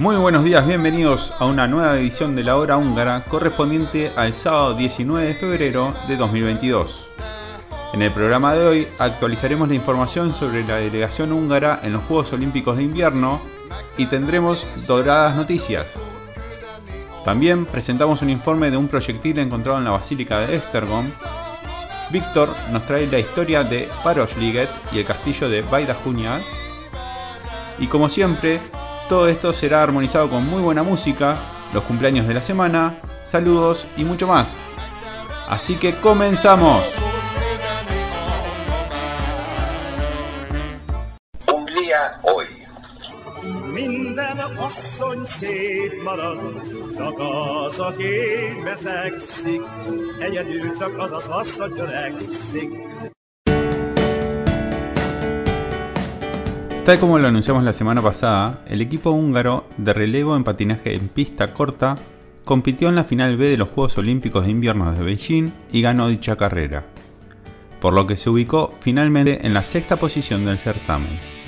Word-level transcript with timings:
Muy 0.00 0.16
buenos 0.16 0.44
días, 0.44 0.66
bienvenidos 0.66 1.34
a 1.38 1.44
una 1.44 1.68
nueva 1.68 1.98
edición 1.98 2.34
de 2.34 2.42
la 2.42 2.56
hora 2.56 2.78
húngara 2.78 3.22
correspondiente 3.28 4.10
al 4.16 4.32
sábado 4.32 4.72
19 4.72 5.26
de 5.26 5.34
febrero 5.34 5.92
de 6.08 6.16
2022. 6.16 7.09
En 7.92 8.02
el 8.02 8.12
programa 8.12 8.54
de 8.54 8.66
hoy 8.66 8.88
actualizaremos 9.00 9.68
la 9.68 9.74
información 9.74 10.32
sobre 10.32 10.64
la 10.64 10.76
delegación 10.76 11.32
húngara 11.32 11.80
en 11.82 11.92
los 11.92 12.04
Juegos 12.04 12.32
Olímpicos 12.32 12.76
de 12.76 12.84
Invierno 12.84 13.40
y 13.98 14.06
tendremos 14.06 14.64
doradas 14.86 15.34
noticias. 15.34 15.98
También 17.24 17.66
presentamos 17.66 18.22
un 18.22 18.30
informe 18.30 18.70
de 18.70 18.76
un 18.76 18.86
proyectil 18.86 19.40
encontrado 19.40 19.78
en 19.78 19.84
la 19.84 19.90
Basílica 19.90 20.38
de 20.38 20.54
Estergom. 20.54 21.10
Víctor 22.10 22.48
nos 22.70 22.86
trae 22.86 23.08
la 23.08 23.18
historia 23.18 23.64
de 23.64 23.88
Parosliget 24.04 24.70
y 24.92 25.00
el 25.00 25.04
castillo 25.04 25.48
de 25.48 25.62
Baidajunia. 25.62 26.40
Y 27.80 27.88
como 27.88 28.08
siempre, 28.08 28.60
todo 29.08 29.26
esto 29.26 29.52
será 29.52 29.82
armonizado 29.82 30.30
con 30.30 30.46
muy 30.46 30.62
buena 30.62 30.84
música, 30.84 31.36
los 31.74 31.82
cumpleaños 31.82 32.28
de 32.28 32.34
la 32.34 32.42
semana, 32.42 33.00
saludos 33.26 33.86
y 33.96 34.04
mucho 34.04 34.28
más. 34.28 34.56
Así 35.48 35.74
que 35.74 35.92
comenzamos. 35.96 37.09
Tal 56.84 56.98
como 56.98 57.18
lo 57.18 57.28
anunciamos 57.28 57.62
la 57.62 57.72
semana 57.72 58.02
pasada, 58.02 58.64
el 58.66 58.80
equipo 58.80 59.10
húngaro 59.10 59.66
de 59.76 59.92
relevo 59.92 60.34
en 60.34 60.44
patinaje 60.44 60.94
en 60.94 61.08
pista 61.08 61.54
corta 61.54 61.96
compitió 62.44 62.88
en 62.88 62.96
la 62.96 63.04
final 63.04 63.36
B 63.36 63.48
de 63.48 63.56
los 63.56 63.68
Juegos 63.68 63.96
Olímpicos 63.98 64.44
de 64.44 64.50
Invierno 64.50 64.92
de 64.92 65.04
Beijing 65.04 65.50
y 65.70 65.82
ganó 65.82 66.08
dicha 66.08 66.36
carrera, 66.36 66.84
por 67.80 67.92
lo 67.92 68.06
que 68.08 68.16
se 68.16 68.28
ubicó 68.30 68.72
finalmente 68.80 69.46
en 69.46 69.54
la 69.54 69.62
sexta 69.62 69.96
posición 69.96 70.44
del 70.46 70.58
certamen. 70.58 71.39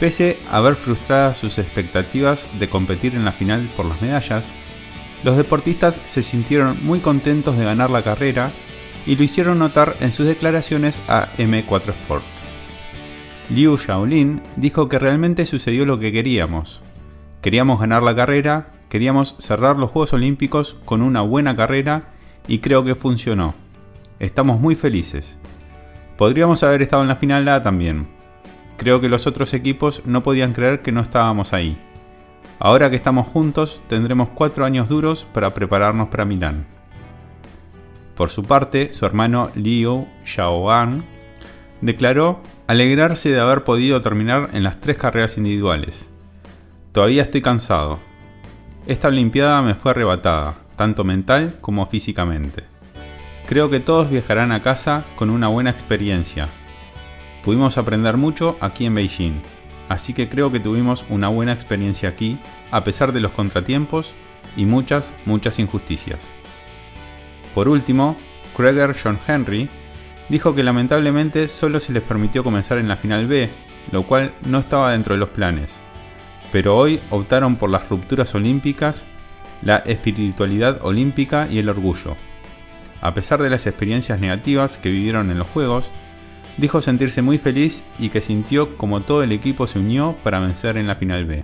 Pese 0.00 0.38
a 0.50 0.60
ver 0.60 0.76
frustradas 0.76 1.38
sus 1.38 1.58
expectativas 1.58 2.46
de 2.58 2.68
competir 2.68 3.14
en 3.14 3.24
la 3.24 3.32
final 3.32 3.68
por 3.76 3.86
las 3.86 4.00
medallas, 4.00 4.48
los 5.24 5.36
deportistas 5.36 5.98
se 6.04 6.22
sintieron 6.22 6.78
muy 6.84 7.00
contentos 7.00 7.56
de 7.56 7.64
ganar 7.64 7.90
la 7.90 8.04
carrera 8.04 8.52
y 9.06 9.16
lo 9.16 9.24
hicieron 9.24 9.58
notar 9.58 9.96
en 10.00 10.12
sus 10.12 10.26
declaraciones 10.26 11.00
a 11.08 11.32
M4 11.36 11.88
Sport. 11.88 12.24
Liu 13.50 13.76
Shaolin 13.76 14.42
dijo 14.56 14.88
que 14.88 14.98
realmente 14.98 15.46
sucedió 15.46 15.84
lo 15.84 15.98
que 15.98 16.12
queríamos. 16.12 16.82
Queríamos 17.40 17.80
ganar 17.80 18.02
la 18.02 18.14
carrera, 18.14 18.68
queríamos 18.88 19.34
cerrar 19.38 19.76
los 19.76 19.90
Juegos 19.90 20.12
Olímpicos 20.12 20.76
con 20.84 21.02
una 21.02 21.22
buena 21.22 21.56
carrera 21.56 22.10
y 22.46 22.58
creo 22.58 22.84
que 22.84 22.94
funcionó. 22.94 23.54
Estamos 24.20 24.60
muy 24.60 24.74
felices. 24.74 25.38
Podríamos 26.16 26.62
haber 26.62 26.82
estado 26.82 27.02
en 27.02 27.08
la 27.08 27.16
final 27.16 27.48
A 27.48 27.62
también. 27.62 28.17
Creo 28.78 29.00
que 29.00 29.08
los 29.08 29.26
otros 29.26 29.52
equipos 29.54 30.06
no 30.06 30.22
podían 30.22 30.52
creer 30.52 30.82
que 30.82 30.92
no 30.92 31.00
estábamos 31.00 31.52
ahí. 31.52 31.76
Ahora 32.60 32.90
que 32.90 32.96
estamos 32.96 33.26
juntos, 33.26 33.82
tendremos 33.88 34.28
cuatro 34.30 34.64
años 34.64 34.88
duros 34.88 35.26
para 35.34 35.52
prepararnos 35.52 36.08
para 36.08 36.24
Milán. 36.24 36.64
Por 38.14 38.30
su 38.30 38.44
parte, 38.44 38.92
su 38.92 39.04
hermano 39.04 39.50
Liu 39.56 40.06
Xiaoan 40.24 41.04
declaró 41.80 42.40
alegrarse 42.68 43.30
de 43.30 43.40
haber 43.40 43.64
podido 43.64 44.00
terminar 44.00 44.50
en 44.52 44.62
las 44.62 44.80
tres 44.80 44.96
carreras 44.96 45.36
individuales. 45.36 46.08
Todavía 46.92 47.22
estoy 47.22 47.42
cansado. 47.42 47.98
Esta 48.86 49.08
Olimpiada 49.08 49.60
me 49.60 49.74
fue 49.74 49.90
arrebatada, 49.90 50.54
tanto 50.76 51.02
mental 51.02 51.56
como 51.60 51.84
físicamente. 51.86 52.62
Creo 53.46 53.70
que 53.70 53.80
todos 53.80 54.08
viajarán 54.08 54.52
a 54.52 54.62
casa 54.62 55.04
con 55.16 55.30
una 55.30 55.48
buena 55.48 55.70
experiencia. 55.70 56.48
Pudimos 57.48 57.78
aprender 57.78 58.18
mucho 58.18 58.58
aquí 58.60 58.84
en 58.84 58.94
Beijing, 58.94 59.40
así 59.88 60.12
que 60.12 60.28
creo 60.28 60.52
que 60.52 60.60
tuvimos 60.60 61.06
una 61.08 61.28
buena 61.28 61.54
experiencia 61.54 62.10
aquí, 62.10 62.38
a 62.70 62.84
pesar 62.84 63.10
de 63.14 63.20
los 63.20 63.30
contratiempos 63.32 64.12
y 64.54 64.66
muchas, 64.66 65.14
muchas 65.24 65.58
injusticias. 65.58 66.22
Por 67.54 67.70
último, 67.70 68.18
Kreger 68.54 68.94
John 69.02 69.18
Henry 69.26 69.70
dijo 70.28 70.54
que 70.54 70.62
lamentablemente 70.62 71.48
solo 71.48 71.80
se 71.80 71.94
les 71.94 72.02
permitió 72.02 72.44
comenzar 72.44 72.76
en 72.76 72.86
la 72.86 72.96
final 72.96 73.26
B, 73.26 73.48
lo 73.92 74.02
cual 74.02 74.34
no 74.44 74.58
estaba 74.58 74.92
dentro 74.92 75.14
de 75.14 75.20
los 75.20 75.30
planes. 75.30 75.80
Pero 76.52 76.76
hoy 76.76 77.00
optaron 77.08 77.56
por 77.56 77.70
las 77.70 77.88
rupturas 77.88 78.34
olímpicas, 78.34 79.06
la 79.62 79.78
espiritualidad 79.78 80.84
olímpica 80.84 81.48
y 81.50 81.60
el 81.60 81.70
orgullo. 81.70 82.14
A 83.00 83.14
pesar 83.14 83.40
de 83.40 83.48
las 83.48 83.66
experiencias 83.66 84.20
negativas 84.20 84.76
que 84.76 84.90
vivieron 84.90 85.30
en 85.30 85.38
los 85.38 85.48
Juegos, 85.48 85.90
dijo 86.58 86.82
sentirse 86.82 87.22
muy 87.22 87.38
feliz 87.38 87.82
y 87.98 88.10
que 88.10 88.20
sintió 88.20 88.76
como 88.76 89.00
todo 89.00 89.22
el 89.22 89.32
equipo 89.32 89.66
se 89.66 89.78
unió 89.78 90.14
para 90.22 90.40
vencer 90.40 90.76
en 90.76 90.86
la 90.86 90.96
final 90.96 91.24
B. 91.24 91.42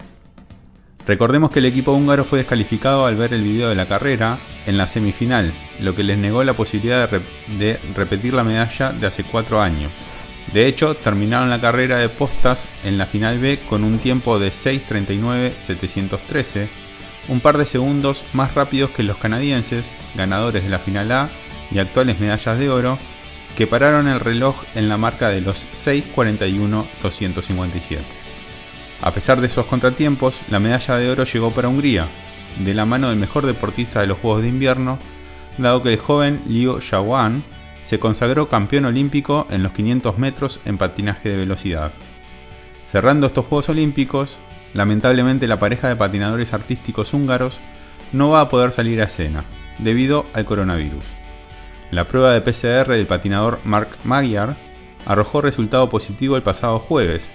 Recordemos 1.07 1.51
que 1.51 1.59
el 1.59 1.67
equipo 1.67 1.93
húngaro 1.93 2.25
fue 2.25 2.39
descalificado 2.39 3.05
al 3.07 3.17
ver 3.17 3.35
el 3.35 3.43
video 3.43 3.69
de 3.69 3.75
la 3.75 3.87
carrera 3.89 4.39
en 4.67 4.79
la 4.79 4.87
semifinal, 4.87 5.53
lo 5.81 5.95
que 5.95 6.03
les 6.03 6.17
negó 6.19 6.43
la 6.45 6.55
posibilidad 6.55 7.09
de, 7.09 7.19
re- 7.19 7.25
de 7.59 7.79
repetir 7.95 8.33
la 8.35 8.45
medalla 8.45 8.93
de 8.93 9.07
hace 9.07 9.25
cuatro 9.25 9.61
años. 9.61 9.91
De 10.53 10.67
hecho, 10.67 10.95
terminaron 10.95 11.51
la 11.51 11.61
carrera 11.61 11.99
de 11.99 12.09
postas 12.09 12.67
en 12.85 12.97
la 12.99 13.07
final 13.07 13.39
B 13.39 13.61
con 13.69 13.85
un 13.85 13.99
tiempo 13.99 14.39
de 14.39 14.49
6.39.713, 14.51 16.69
un 17.29 17.41
par 17.41 17.59
de 17.59 17.67
segundos 17.67 18.25
más 18.33 18.55
rápidos 18.55 18.91
que 18.91 19.03
los 19.03 19.17
canadienses, 19.17 19.95
ganadores 20.15 20.63
de 20.65 20.71
la 20.71 20.79
final 20.79 21.11
A 21.13 21.29
y 21.71 21.79
actuales 21.79 22.21
medallas 22.21 22.59
de 22.59 22.69
oro, 22.71 22.99
que 23.57 23.67
pararon 23.67 24.09
el 24.09 24.21
reloj 24.21 24.63
en 24.75 24.89
la 24.89 24.97
marca 24.97 25.29
de 25.29 25.41
los 25.41 25.69
6.41.257. 25.73 27.99
A 29.01 29.11
pesar 29.13 29.41
de 29.41 29.47
esos 29.47 29.67
contratiempos, 29.67 30.43
la 30.51 30.61
medalla 30.61 30.97
de 30.97 31.11
oro 31.11 31.25
llegó 31.25 31.51
para 31.51 31.69
Hungría, 31.69 32.09
de 32.59 32.75
la 32.75 32.85
mano 32.85 33.11
del 33.11 33.19
mejor 33.19 33.47
deportista 33.47 34.01
de 34.01 34.07
los 34.07 34.19
Juegos 34.19 34.43
de 34.43 34.49
Invierno, 34.49 34.99
dado 35.59 35.83
que 35.83 35.91
el 35.91 35.99
joven 35.99 36.43
Liu 36.47 36.81
Xiaoan 36.81 37.45
se 37.83 37.99
consagró 37.99 38.49
campeón 38.49 38.87
olímpico 38.87 39.47
en 39.51 39.63
los 39.63 39.73
500 39.73 40.19
metros 40.19 40.61
en 40.65 40.79
patinaje 40.79 41.29
de 41.29 41.37
velocidad. 41.37 41.93
Cerrando 42.83 43.27
estos 43.27 43.47
Juegos 43.47 43.69
Olímpicos, 43.69 44.39
lamentablemente 44.73 45.47
la 45.47 45.59
pareja 45.59 45.89
de 45.89 45.97
patinadores 45.97 46.55
artísticos 46.55 47.13
húngaros 47.13 47.61
no 48.13 48.31
va 48.31 48.41
a 48.41 48.49
poder 48.49 48.73
salir 48.73 49.01
a 49.01 49.05
escena, 49.05 49.45
debido 49.79 50.27
al 50.33 50.45
coronavirus. 50.45 51.05
La 51.95 52.03
prueba 52.03 52.33
de 52.33 52.41
PCR 52.41 52.91
del 52.91 53.07
patinador 53.07 53.61
Mark 53.63 53.99
Magyar 54.03 54.57
arrojó 55.07 55.41
resultado 55.41 55.89
positivo 55.89 56.37
el 56.37 56.43
pasado 56.43 56.81
jueves, 56.81 57.31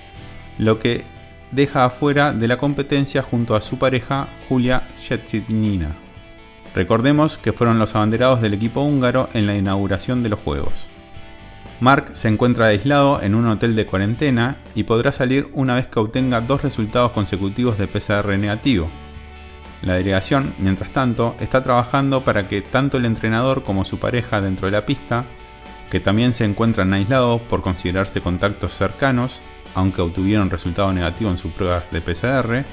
lo 0.58 0.80
que 0.80 1.06
deja 1.52 1.86
afuera 1.86 2.34
de 2.34 2.46
la 2.50 2.58
competencia 2.58 3.24
junto 3.24 3.56
a 3.56 3.62
su 3.62 3.80
pareja 3.80 4.28
Julia 4.50 4.90
Shetsitnina. 5.02 5.92
Recordemos 6.76 7.38
que 7.38 7.54
fueron 7.54 7.80
los 7.80 7.96
abanderados 7.96 8.42
del 8.42 8.54
equipo 8.54 8.82
húngaro 8.82 9.30
en 9.32 9.48
la 9.48 9.56
inauguración 9.56 10.24
de 10.24 10.30
los 10.30 10.40
Juegos. 10.40 10.90
Mark 11.80 12.10
se 12.12 12.28
encuentra 12.28 12.66
aislado 12.66 13.22
en 13.22 13.36
un 13.36 13.48
hotel 13.48 13.78
de 13.78 13.86
cuarentena 13.86 14.58
y 14.76 14.84
podrá 14.84 15.14
salir 15.14 15.48
una 15.54 15.76
vez 15.76 15.88
que 15.88 16.02
obtenga 16.02 16.42
dos 16.42 16.64
resultados 16.64 17.14
consecutivos 17.14 17.78
de 17.78 17.88
PCR 17.88 18.38
negativo. 18.38 18.90
La 19.82 19.94
delegación, 19.94 20.54
mientras 20.58 20.92
tanto, 20.92 21.36
está 21.40 21.64
trabajando 21.64 22.24
para 22.24 22.48
que 22.48 22.62
tanto 22.62 22.98
el 22.98 23.06
entrenador 23.06 23.64
como 23.64 23.86
su 23.86 24.00
pareja 24.00 24.42
dentro 24.42 24.68
de 24.68 24.72
la 24.72 24.86
pista, 24.86 25.26
que 25.90 26.00
también 26.00 26.34
se 26.34 26.46
encuentran 26.46 26.94
aislados 26.94 27.42
por 27.42 27.62
considerarse 27.62 28.22
contactos 28.22 28.74
cercanos, 28.74 29.42
aunque 29.76 30.02
obtuvieron 30.02 30.50
resultado 30.50 30.92
negativo 30.94 31.32
en 31.32 31.38
sus 31.38 31.52
pruebas 31.54 31.92
de 31.92 32.02
PCR, 32.02 32.66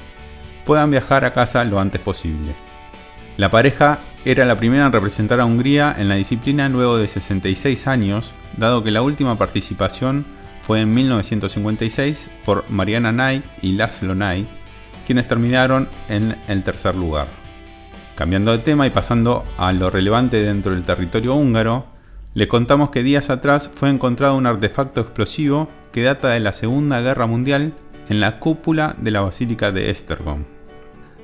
puedan 0.65 0.91
viajar 0.91 1.23
a 1.23 1.33
casa 1.33 1.63
lo 1.63 1.79
antes 1.79 2.01
posible. 2.01 2.53
La 3.37 3.49
pareja 3.49 3.99
era 4.25 4.45
la 4.45 4.57
primera 4.57 4.87
en 4.87 4.91
representar 4.91 5.39
a 5.39 5.45
Hungría 5.45 5.95
en 5.97 6.09
la 6.09 6.15
disciplina 6.15 6.67
luego 6.67 6.97
de 6.97 7.07
66 7.07 7.87
años, 7.87 8.33
dado 8.57 8.83
que 8.83 8.91
la 8.91 9.01
última 9.01 9.37
participación 9.37 10.25
fue 10.61 10.81
en 10.81 10.91
1956 10.91 12.29
por 12.43 12.69
Mariana 12.69 13.13
Nay 13.13 13.41
y 13.61 13.73
Laszlo 13.73 14.15
Nay, 14.15 14.45
quienes 15.07 15.29
terminaron 15.29 15.87
en 16.09 16.35
el 16.49 16.63
tercer 16.63 16.93
lugar. 16.93 17.29
Cambiando 18.15 18.51
de 18.51 18.57
tema 18.57 18.85
y 18.85 18.89
pasando 18.89 19.45
a 19.57 19.71
lo 19.71 19.89
relevante 19.89 20.43
dentro 20.43 20.73
del 20.73 20.83
territorio 20.83 21.33
húngaro, 21.33 21.85
le 22.33 22.49
contamos 22.49 22.89
que 22.89 23.03
días 23.03 23.29
atrás 23.29 23.71
fue 23.73 23.89
encontrado 23.89 24.35
un 24.35 24.45
artefacto 24.45 24.99
explosivo 24.99 25.69
que 25.93 26.03
data 26.03 26.27
de 26.27 26.41
la 26.41 26.51
Segunda 26.51 26.99
Guerra 26.99 27.25
Mundial 27.25 27.73
en 28.09 28.19
la 28.19 28.39
cúpula 28.39 28.95
de 28.97 29.11
la 29.11 29.21
Basílica 29.21 29.71
de 29.71 29.91
Estergom. 29.91 30.43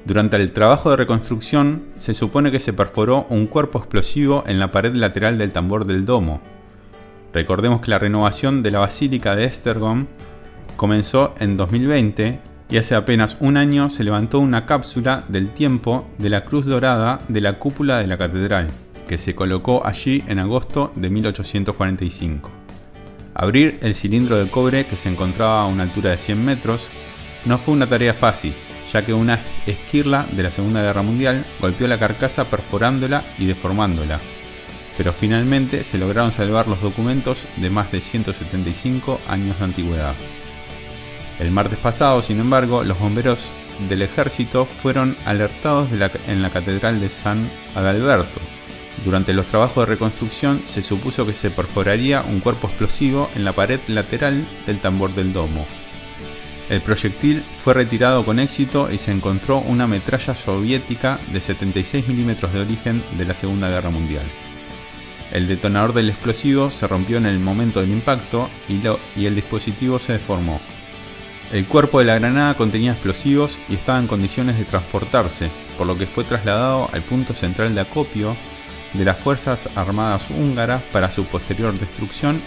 Durante 0.05 0.37
el 0.37 0.53
trabajo 0.53 0.89
de 0.89 0.95
reconstrucción 0.95 1.83
se 1.97 2.13
supone 2.13 2.51
que 2.51 2.61
se 2.61 2.71
perforó 2.71 3.25
un 3.29 3.47
cuerpo 3.47 3.79
explosivo 3.79 4.45
en 4.47 4.59
la 4.59 4.71
pared 4.71 4.95
lateral 4.95 5.37
del 5.37 5.51
tambor 5.51 5.83
del 5.83 6.05
domo. 6.05 6.39
Recordemos 7.33 7.81
que 7.81 7.91
la 7.91 7.99
renovación 7.99 8.63
de 8.63 8.71
la 8.71 8.79
Basílica 8.79 9.35
de 9.35 9.43
Estergom 9.43 10.07
comenzó 10.77 11.35
en 11.39 11.57
2020 11.57 12.52
y 12.73 12.77
hace 12.77 12.95
apenas 12.95 13.37
un 13.39 13.55
año 13.55 13.91
se 13.91 14.03
levantó 14.03 14.39
una 14.39 14.65
cápsula 14.65 15.25
del 15.27 15.49
tiempo 15.51 16.09
de 16.17 16.31
la 16.31 16.43
Cruz 16.43 16.65
Dorada 16.65 17.19
de 17.27 17.39
la 17.39 17.59
cúpula 17.59 17.99
de 17.99 18.07
la 18.07 18.17
catedral, 18.17 18.67
que 19.07 19.19
se 19.19 19.35
colocó 19.35 19.85
allí 19.85 20.23
en 20.27 20.39
agosto 20.39 20.91
de 20.95 21.11
1845. 21.11 22.49
Abrir 23.35 23.77
el 23.83 23.93
cilindro 23.93 24.37
de 24.37 24.49
cobre 24.49 24.87
que 24.87 24.95
se 24.95 25.07
encontraba 25.07 25.61
a 25.61 25.67
una 25.67 25.83
altura 25.83 26.09
de 26.09 26.17
100 26.17 26.43
metros 26.43 26.89
no 27.45 27.59
fue 27.59 27.75
una 27.75 27.87
tarea 27.87 28.15
fácil, 28.15 28.55
ya 28.91 29.05
que 29.05 29.13
una 29.13 29.43
esquirla 29.67 30.25
de 30.31 30.41
la 30.41 30.49
Segunda 30.49 30.81
Guerra 30.81 31.03
Mundial 31.03 31.45
golpeó 31.61 31.87
la 31.87 31.99
carcasa 31.99 32.45
perforándola 32.45 33.23
y 33.37 33.45
deformándola, 33.45 34.19
pero 34.97 35.13
finalmente 35.13 35.83
se 35.83 35.99
lograron 35.99 36.31
salvar 36.31 36.67
los 36.67 36.81
documentos 36.81 37.45
de 37.57 37.69
más 37.69 37.91
de 37.91 38.01
175 38.01 39.19
años 39.27 39.59
de 39.59 39.63
antigüedad. 39.63 40.15
El 41.39 41.51
martes 41.51 41.79
pasado, 41.79 42.21
sin 42.21 42.39
embargo, 42.39 42.83
los 42.83 42.99
bomberos 42.99 43.49
del 43.89 44.01
ejército 44.01 44.65
fueron 44.65 45.17
alertados 45.25 45.89
en 45.91 46.41
la 46.41 46.49
Catedral 46.51 46.99
de 46.99 47.09
San 47.09 47.49
Adalberto. 47.75 48.39
Durante 49.03 49.33
los 49.33 49.47
trabajos 49.47 49.85
de 49.85 49.93
reconstrucción 49.93 50.61
se 50.67 50.83
supuso 50.83 51.25
que 51.25 51.33
se 51.33 51.51
perforaría 51.51 52.21
un 52.21 52.39
cuerpo 52.39 52.67
explosivo 52.67 53.29
en 53.35 53.43
la 53.43 53.53
pared 53.53 53.79
lateral 53.87 54.47
del 54.65 54.79
tambor 54.79 55.13
del 55.15 55.33
domo, 55.33 55.65
el 56.69 56.81
proyectil 56.81 57.43
fue 57.59 57.73
retirado 57.73 58.25
con 58.25 58.39
éxito 58.39 58.89
y 58.91 58.97
se 58.97 59.11
encontró 59.11 59.59
una 59.59 59.85
metralla 59.85 60.35
soviética 60.35 61.19
de 61.31 61.41
76 61.41 62.07
milímetros 62.07 62.53
de 62.53 62.61
origen 62.61 63.03
de 63.17 63.25
la 63.25 63.35
Segunda 63.35 63.69
Guerra 63.69 63.89
Mundial. 63.89 64.25
El 65.31 65.47
detonador 65.47 65.93
del 65.93 66.09
explosivo 66.09 66.69
se 66.69 66.87
rompió 66.87 67.17
en 67.17 67.25
el 67.25 67.39
momento 67.39 67.81
del 67.81 67.91
impacto 67.91 68.49
y, 68.69 68.81
y 69.19 69.25
el 69.25 69.35
dispositivo 69.35 69.99
se 69.99 70.13
deformó. 70.13 70.61
El 71.53 71.65
cuerpo 71.67 71.99
de 71.99 72.05
la 72.05 72.19
granada 72.19 72.55
contenía 72.55 72.91
explosivos 72.91 73.57
y 73.69 73.75
estaba 73.75 73.99
en 73.99 74.07
condiciones 74.07 74.57
de 74.57 74.65
transportarse, 74.65 75.49
por 75.77 75.87
lo 75.87 75.97
que 75.97 76.07
fue 76.07 76.25
trasladado 76.25 76.89
al 76.91 77.03
punto 77.03 77.33
central 77.33 77.73
de 77.73 77.81
acopio 77.81 78.35
de 78.93 79.05
las 79.05 79.17
Fuerzas 79.17 79.69
Armadas 79.75 80.29
húngaras 80.29 80.83
para 80.91 81.11
su 81.11 81.23
posterior 81.25 81.73
destrucción 81.79 82.41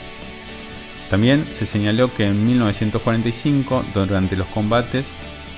también 1.10 1.46
se 1.52 1.66
señaló 1.66 2.12
que 2.12 2.26
en 2.26 2.44
1945, 2.44 3.84
durante 3.94 4.36
los 4.36 4.48
combates, 4.48 5.06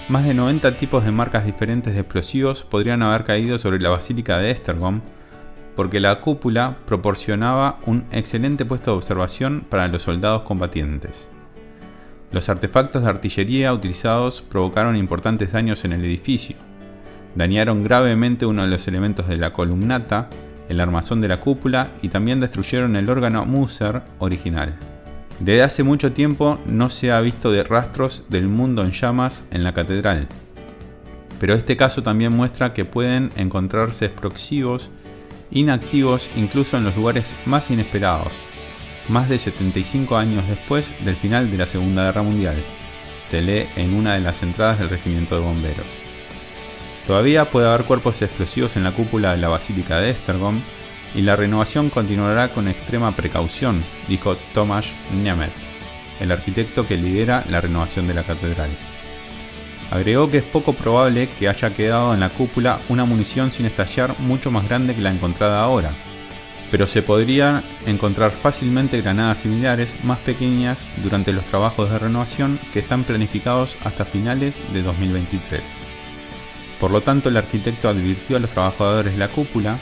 más 0.09 0.25
de 0.25 0.35
90 0.35 0.77
tipos 0.77 1.05
de 1.05 1.11
marcas 1.11 1.47
diferentes 1.47 1.95
de 1.95 2.01
explosivos 2.01 2.63
podrían 2.63 3.03
haber 3.03 3.25
caído 3.25 3.59
sobre 3.59 3.81
la 3.81 3.89
basílica 3.89 4.39
de 4.39 4.51
Estergom, 4.51 5.01
porque 5.75 6.01
la 6.01 6.21
cúpula 6.21 6.77
proporcionaba 6.87 7.79
un 7.87 8.05
excelente 8.13 8.65
puesto 8.67 8.91
de 8.91 8.99
observación 8.99 9.65
para 9.69 9.89
los 9.89 10.03
soldados 10.03 10.43
combatientes. 10.43 11.29
Los 12.31 12.49
artefactos 12.49 13.03
de 13.03 13.09
artillería 13.09 13.73
utilizados 13.73 14.43
provocaron 14.43 14.97
importantes 14.97 15.53
daños 15.53 15.85
en 15.85 15.93
el 15.93 16.05
edificio. 16.05 16.57
Dañaron 17.35 17.85
gravemente 17.85 18.47
uno 18.47 18.63
de 18.63 18.69
los 18.69 18.87
elementos 18.87 19.29
de 19.29 19.39
la 19.39 19.53
columnata, 19.53 20.29
el 20.69 20.81
armazón 20.81 21.21
de 21.21 21.29
la 21.29 21.41
cúpula 21.41 21.89
y 22.03 22.09
también 22.09 22.41
destruyeron 22.41 22.97
el 22.97 23.09
órgano 23.09 23.47
Muser 23.47 24.03
original. 24.19 24.77
Desde 25.41 25.63
hace 25.63 25.83
mucho 25.85 26.13
tiempo 26.13 26.59
no 26.67 26.91
se 26.91 27.13
ha 27.13 27.21
visto 27.21 27.53
de 27.53 27.63
rastros 27.63 28.25
del 28.29 28.49
mundo 28.49 28.83
en 28.83 28.91
llamas 28.91 29.45
en 29.51 29.63
la 29.63 29.73
catedral, 29.73 30.27
pero 31.39 31.55
este 31.55 31.77
caso 31.77 32.03
también 32.03 32.35
muestra 32.35 32.75
que 32.75 32.85
pueden 32.85 33.31
encontrarse 33.37 34.07
explosivos 34.07 34.91
inactivos 35.51 36.29
incluso 36.37 36.77
en 36.77 36.85
los 36.85 36.97
lugares 36.97 37.35
más 37.47 37.71
inesperados, 37.71 38.33
más 39.09 39.29
de 39.29 39.39
75 39.39 40.17
años 40.17 40.47
después 40.49 40.93
del 41.05 41.17
final 41.17 41.51
de 41.51 41.59
la 41.59 41.67
Segunda 41.67 42.05
Guerra 42.05 42.23
Mundial, 42.23 42.57
se 43.25 43.43
lee 43.43 43.67
en 43.77 43.95
una 43.95 44.15
de 44.15 44.21
las 44.21 44.43
entradas 44.43 44.79
del 44.79 44.91
regimiento 44.91 45.35
de 45.35 45.43
bomberos. 45.43 45.87
Todavía 47.07 47.51
puede 47.51 47.69
haber 47.69 47.85
cuerpos 47.85 48.21
explosivos 48.21 48.77
en 48.77 48.85
la 48.85 48.93
cúpula 48.93 49.33
de 49.33 49.39
la 49.39 49.49
Basílica 49.49 49.99
de 49.99 50.11
Estergom 50.11 50.61
y 51.15 51.23
la 51.23 51.37
renovación 51.37 51.89
continuará 51.89 52.53
con 52.53 52.69
extrema 52.69 53.13
precaución, 53.17 53.83
dijo 54.09 54.37
Tomasz 54.53 54.93
Niemet, 55.15 55.53
el 56.21 56.33
arquitecto 56.33 56.87
que 56.87 56.99
lidera 56.99 57.45
la 57.49 57.61
renovación 57.61 58.07
de 58.07 58.15
la 58.15 58.25
catedral. 58.25 58.71
Agregó 59.91 60.31
que 60.31 60.39
es 60.39 60.45
poco 60.45 60.75
probable 60.75 61.31
que 61.39 61.49
haya 61.49 61.75
quedado 61.75 62.13
en 62.13 62.21
la 62.21 62.29
cúpula 62.29 62.81
una 62.91 63.07
munición 63.07 63.53
sin 63.53 63.65
estallar 63.65 64.19
mucho 64.19 64.51
más 64.51 64.69
grande 64.69 64.95
que 64.95 65.01
la 65.01 65.11
encontrada 65.11 65.63
ahora, 65.63 65.93
pero 66.71 66.87
se 66.87 67.03
podrían 67.03 67.63
encontrar 67.87 68.31
fácilmente 68.31 69.01
granadas 69.01 69.41
similares 69.41 69.97
más 70.05 70.19
pequeñas 70.19 70.79
durante 71.03 71.33
los 71.33 71.45
trabajos 71.45 71.91
de 71.91 71.99
renovación 71.99 72.59
que 72.73 72.81
están 72.81 73.05
planificados 73.05 73.77
hasta 73.85 74.05
finales 74.05 74.57
de 74.73 74.83
2023. 74.83 75.63
Por 76.79 76.91
lo 76.91 77.01
tanto, 77.01 77.29
el 77.29 77.37
arquitecto 77.37 77.89
advirtió 77.89 78.37
a 78.37 78.41
los 78.41 78.51
trabajadores 78.51 79.13
de 79.13 79.19
la 79.19 79.29
cúpula 79.29 79.79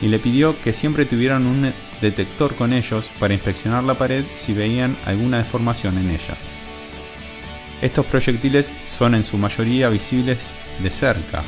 y 0.00 0.08
le 0.08 0.18
pidió 0.18 0.60
que 0.62 0.72
siempre 0.72 1.04
tuvieran 1.04 1.46
un 1.46 1.72
detector 2.00 2.54
con 2.54 2.72
ellos 2.72 3.10
para 3.18 3.34
inspeccionar 3.34 3.84
la 3.84 3.94
pared 3.94 4.24
si 4.36 4.54
veían 4.54 4.96
alguna 5.04 5.38
deformación 5.38 5.98
en 5.98 6.10
ella. 6.10 6.36
Estos 7.82 8.06
proyectiles 8.06 8.70
son 8.88 9.14
en 9.14 9.24
su 9.24 9.36
mayoría 9.36 9.88
visibles 9.88 10.52
de 10.82 10.90
cerca. 10.90 11.42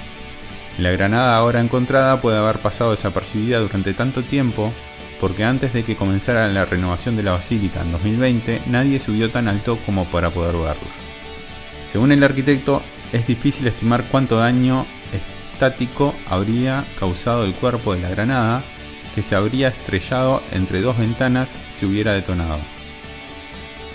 La 0.79 0.91
granada 0.91 1.37
ahora 1.37 1.61
encontrada 1.61 2.21
puede 2.21 2.39
haber 2.39 2.59
pasado 2.59 2.93
desapercibida 2.93 3.61
durante 3.61 3.95
tanto 3.95 4.23
tiempo 4.23 4.73
porque 5.21 5.45
antes 5.45 5.73
de 5.73 5.85
que 5.85 5.97
comenzara 5.97 6.49
la 6.49 6.65
renovación 6.65 7.15
de 7.15 7.23
la 7.23 7.33
basílica 7.33 7.83
en 7.83 7.93
2020 7.93 8.63
nadie 8.67 8.99
subió 8.99 9.31
tan 9.31 9.49
alto 9.49 9.79
como 9.87 10.07
para 10.07 10.31
poder 10.31 10.57
verla. 10.57 10.91
Según 11.85 12.11
el 12.11 12.25
arquitecto, 12.25 12.83
es 13.13 13.27
difícil 13.27 13.67
estimar 13.67 14.05
cuánto 14.11 14.39
daño 14.39 14.87
estático 15.53 16.15
habría 16.27 16.87
causado 16.99 17.45
el 17.45 17.55
cuerpo 17.55 17.95
de 17.95 18.01
la 18.01 18.09
granada, 18.09 18.65
que 19.15 19.23
se 19.23 19.37
habría 19.37 19.69
estrellado 19.69 20.43
entre 20.51 20.81
dos 20.81 20.99
ventanas 20.99 21.55
si 21.77 21.87
hubiera 21.87 22.15
detonado. 22.15 22.59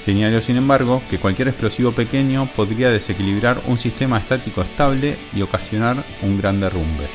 Señaló 0.07 0.39
sin 0.39 0.55
embargo 0.55 1.03
que 1.09 1.19
cualquier 1.19 1.49
explosivo 1.49 1.91
pequeño 1.91 2.49
podría 2.55 2.89
desequilibrar 2.89 3.61
un 3.67 3.77
sistema 3.77 4.17
estático 4.17 4.61
estable 4.61 5.17
y 5.33 5.41
ocasionar 5.41 6.01
un 6.21 6.37
gran 6.37 6.61
derrumbe. 6.61 7.09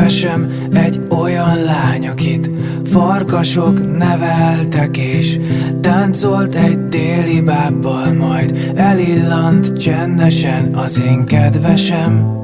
Kedvesem 0.00 0.50
egy 0.72 1.00
olyan 1.08 1.64
lány, 1.64 2.08
akit 2.08 2.50
farkasok 2.84 3.98
neveltek 3.98 4.96
és 4.96 5.38
táncolt 5.80 6.54
egy 6.54 6.88
déli 6.88 7.40
bábbal, 7.40 8.12
majd 8.12 8.72
elillant 8.74 9.76
csendesen 9.76 10.74
az 10.74 11.00
én 11.00 11.24
kedvesem. 11.24 12.40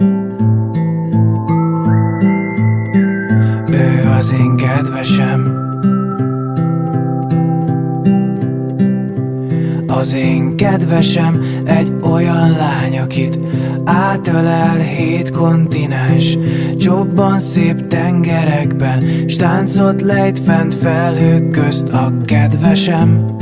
Ő 3.70 4.10
az 4.18 4.32
én 4.32 4.56
kedvesem. 4.56 5.65
Az 9.96 10.14
én 10.14 10.56
kedvesem 10.56 11.42
egy 11.64 11.92
olyan 12.02 12.50
lány, 12.50 12.98
akit 12.98 13.38
átölel 13.84 14.76
hét 14.76 15.30
kontinens. 15.30 16.38
Csobban 16.76 17.38
szép 17.40 17.86
tengerekben, 17.86 19.28
stáncot 19.28 20.02
lejt 20.02 20.38
fent 20.38 20.74
felhők 20.74 21.50
közt 21.50 21.88
a 21.88 22.12
kedvesem. 22.24 23.36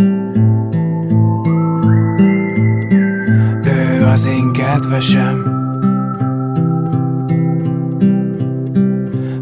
Ő 3.64 4.04
az 4.04 4.26
én 4.26 4.52
kedvesem. 4.52 5.52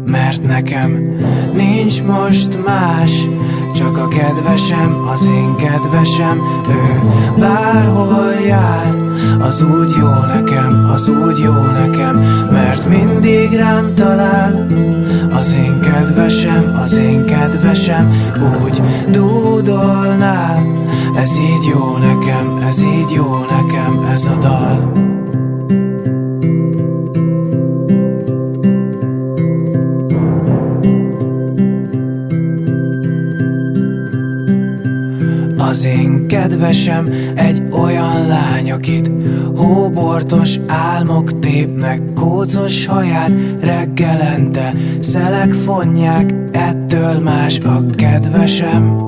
Mert 0.05 0.43
nekem 0.43 0.91
nincs 1.53 2.03
most 2.03 2.65
más 2.65 3.27
csak 3.73 3.97
a 3.97 4.07
kedvesem, 4.07 5.07
az 5.13 5.25
én 5.25 5.55
kedvesem 5.55 6.41
Ő 6.69 7.09
bárhol 7.39 8.33
jár. 8.47 8.95
Az 9.39 9.61
úgy 9.61 9.91
jó 9.99 10.09
nekem, 10.33 10.89
az 10.93 11.07
úgy 11.07 11.37
jó 11.37 11.53
nekem 11.53 12.15
Mert 12.51 12.89
mindig 12.89 13.53
rám 13.53 13.95
talál. 13.95 14.67
Az 15.33 15.53
én 15.53 15.79
kedvesem, 15.79 16.79
az 16.83 16.93
én 16.93 17.25
kedvesem 17.25 18.11
Úgy 18.63 18.81
dúdolnál. 19.09 20.65
Ez 21.15 21.37
így 21.37 21.65
jó 21.73 21.97
nekem, 21.97 22.57
ez 22.67 22.79
így 22.79 23.11
jó 23.11 23.39
nekem 23.49 24.05
Ez 24.13 24.25
a 24.25 24.37
dal 24.39 25.11
Az 35.73 35.85
én 35.85 36.27
kedvesem 36.27 37.09
egy 37.35 37.61
olyan 37.71 38.27
lány, 38.27 38.71
akit 38.71 39.11
hóbortos 39.55 40.59
álmok 40.67 41.39
tépnek, 41.39 42.13
kócos 42.13 42.85
haját 42.85 43.31
reggelente, 43.61 44.73
szelek 44.99 45.51
fonják, 45.53 46.35
ettől 46.51 47.19
más 47.19 47.59
a 47.59 47.85
kedvesem. 47.95 49.02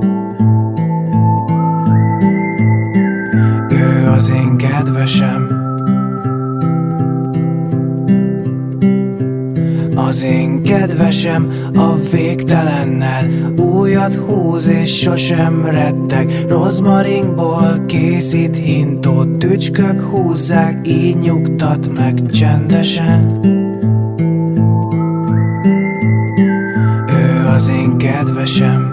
Az 10.07 10.23
én 10.23 10.63
kedvesem 10.63 11.53
a 11.75 11.95
végtelennel. 12.11 13.53
Újat 13.57 14.13
húz 14.13 14.67
és 14.67 14.99
sosem 14.99 15.65
retteg. 15.65 16.31
Rozmaringból 16.47 17.85
készít 17.85 18.55
hintót. 18.55 19.37
Tücskök 19.37 20.01
húzzák, 20.01 20.87
így 20.87 21.17
nyugtat 21.17 21.93
meg 21.93 22.29
csendesen. 22.31 23.39
Ő 27.07 27.47
az 27.55 27.69
én 27.69 27.97
kedvesem 27.97 28.84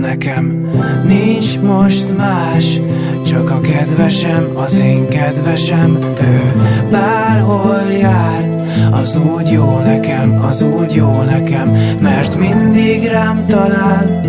nekem. 0.00 0.70
Nincs 1.04 1.60
most 1.60 2.16
más 2.16 2.80
Csak 3.26 3.50
a 3.50 3.60
kedvesem, 3.60 4.48
az 4.54 4.78
én 4.78 5.08
kedvesem. 5.08 5.98
Ő 6.20 6.52
bárhol 6.90 7.92
jár 8.00 8.58
az 8.90 9.18
úgy 9.36 9.48
jó 9.48 9.78
nekem, 9.78 10.34
az 10.42 10.62
úgy 10.62 10.92
jó 10.92 11.22
nekem 11.22 11.76
Mert 12.00 12.38
mindig 12.38 13.06
rám 13.06 13.46
talál. 13.46 14.22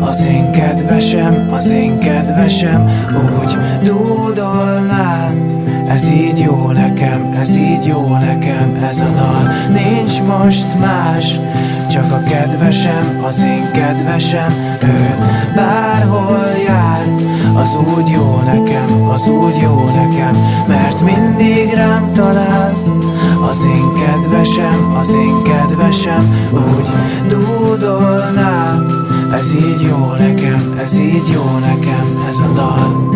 Az 0.00 0.26
én 0.26 0.50
kedvesem, 0.52 1.48
az 1.50 1.68
én 1.70 1.98
kedvesem 1.98 2.90
Úgy 3.40 3.56
dúdolnál 3.82 5.51
Ez 5.88 6.10
így 6.10 6.38
jó 6.38 6.70
nekem, 6.70 7.28
ez 7.40 7.56
így 7.56 7.84
jó 7.84 8.16
nekem 8.16 8.74
Ez 8.88 9.00
a 9.00 9.10
dal. 9.14 9.50
Nincs 9.72 10.20
most 10.20 10.78
más 10.78 11.40
Csak 11.90 12.12
a 12.12 12.22
kedvesem, 12.22 13.20
az 13.24 13.42
én 13.42 13.70
kedvesem. 13.72 14.52
Ő 14.82 15.14
bárhol 15.54 16.46
jár 16.66 17.06
Az 17.54 17.76
úgy 17.96 18.08
jó 18.08 18.40
nekem, 18.44 19.08
az 19.08 19.28
úgy 19.28 19.56
jó 19.62 19.84
nekem. 19.84 20.36
Mert 20.68 21.00
mindig 21.00 21.72
rám 21.72 22.12
talál 22.12 22.74
Az 23.50 23.64
én 23.64 23.92
kedvesem, 24.04 24.94
az 24.98 25.14
én 25.14 25.42
kedvesem. 25.42 26.34
Úgy 26.52 26.88
dúdolnál 27.28 28.86
Ez 29.32 29.54
így 29.54 29.86
jó 29.88 30.12
nekem, 30.18 30.74
ez 30.82 30.94
így 30.98 31.28
jó 31.32 31.58
nekem 31.58 32.24
Ez 32.28 32.38
a 32.38 32.52
dal 32.54 33.11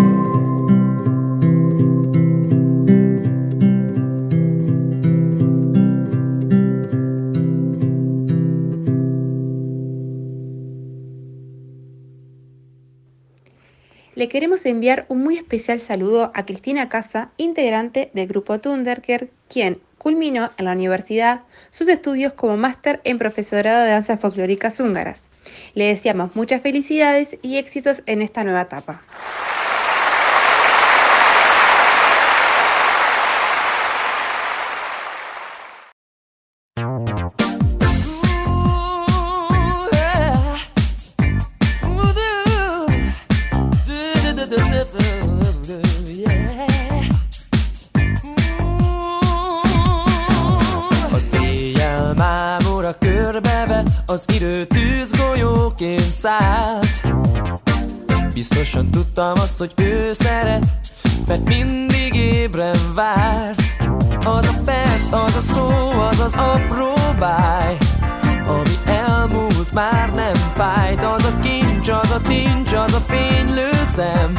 Le 14.17 14.31
queremos 14.31 14.65
enviar 14.65 15.05
un 15.11 15.23
muy 15.23 15.37
especial 15.37 15.79
saludo 15.79 16.33
a 16.35 16.47
Cristina 16.47 16.89
Casa, 16.89 17.33
integrante 17.37 18.11
del 18.15 18.27
grupo 18.27 18.59
Thunderker, 18.59 19.29
quien 19.47 19.79
culminó 19.99 20.53
en 20.57 20.65
la 20.65 20.73
universidad 20.73 21.43
sus 21.71 21.87
estudios 21.89 22.33
como 22.33 22.57
máster 22.57 23.03
en 23.05 23.19
profesorado 23.19 23.85
de 23.85 23.91
danzas 23.91 24.19
folclóricas 24.19 24.81
húngaras. 24.81 25.23
Le 25.75 25.89
deseamos 25.89 26.35
muchas 26.35 26.63
felicidades 26.63 27.37
y 27.43 27.59
éxitos 27.59 28.03
en 28.07 28.23
esta 28.23 28.43
nueva 28.43 28.63
etapa. 28.63 29.03
Szállt. 56.27 57.15
Biztosan 58.35 58.91
tudtam 58.91 59.33
azt, 59.33 59.59
hogy 59.59 59.73
ő 59.77 60.13
szeret, 60.13 60.65
mert 61.27 61.49
mindig 61.49 62.15
ébren 62.15 62.79
várt. 62.95 63.63
Az 64.19 64.47
a 64.47 64.61
perc, 64.65 65.13
az 65.13 65.37
a 65.37 65.41
szó, 65.41 65.69
az 66.01 66.21
az 66.21 66.33
apró 66.33 66.95
báj, 67.19 67.77
ami 68.47 68.75
elmúlt 68.85 69.73
már 69.73 70.11
nem 70.15 70.35
fájt. 70.55 71.03
Az 71.03 71.25
a 71.25 71.39
kincs, 71.43 71.89
az 71.89 72.11
a 72.11 72.21
tincs, 72.21 72.73
az 72.73 72.95
a 72.95 73.01
fénylő 73.07 73.71
szem, 73.93 74.33